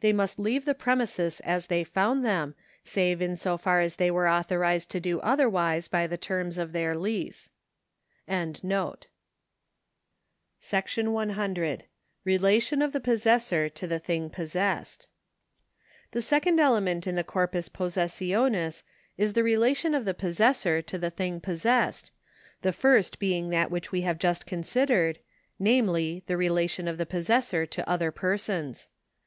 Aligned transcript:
They 0.00 0.14
must 0.14 0.38
leave 0.38 0.64
the 0.64 0.74
premises 0.74 1.40
as 1.40 1.66
they 1.66 1.84
found 1.84 2.24
them, 2.24 2.54
save 2.82 3.20
in 3.20 3.36
so 3.36 3.58
far 3.58 3.82
as 3.82 3.96
they 3.96 4.10
were 4.10 4.26
authorised 4.26 4.90
to 4.92 5.00
do 5.00 5.20
otherwise 5.20 5.86
by 5.86 6.06
the 6.06 6.16
terms 6.16 6.56
of 6.56 6.72
their 6.72 6.96
lease.§ 6.96 7.50
100. 11.06 11.84
Relation 12.24 12.80
of 12.80 12.92
the 12.94 13.00
Possessor 13.00 13.68
to 13.68 13.86
the 13.86 13.98
Thing 13.98 14.30
Possessed. 14.30 15.08
The 16.12 16.22
second 16.22 16.58
element 16.58 17.06
in 17.06 17.14
the 17.16 17.22
corpus 17.22 17.68
possessionis 17.68 18.82
is 19.18 19.34
the 19.34 19.44
relation 19.44 19.94
of 19.94 20.06
the 20.06 20.14
possessor 20.14 20.80
to 20.80 20.96
the 20.98 21.10
thing 21.10 21.38
possessed, 21.38 22.12
the 22.62 22.72
first 22.72 23.18
being 23.18 23.50
that 23.50 23.70
which 23.70 23.92
we 23.92 24.00
have 24.00 24.16
just 24.18 24.46
considered, 24.46 25.18
namely, 25.58 26.22
the 26.26 26.38
relation 26.38 26.88
of 26.88 26.96
the 26.96 27.04
possessor 27.04 27.66
to 27.66 27.86
other 27.86 28.10
persons. 28.10 28.88